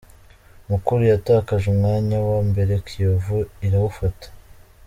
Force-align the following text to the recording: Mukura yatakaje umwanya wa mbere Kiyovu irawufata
Mukura 0.67 1.05
yatakaje 1.13 1.65
umwanya 1.73 2.17
wa 2.27 2.39
mbere 2.49 2.73
Kiyovu 2.85 3.37
irawufata 3.65 4.27